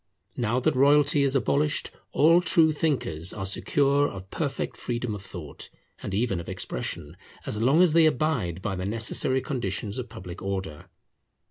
[0.35, 5.69] Now that royalty is abolished, all true thinkers are secure of perfect freedom of thought,
[6.01, 10.41] and even of expression, as long as they abide by the necessary conditions of public
[10.41, 10.89] order.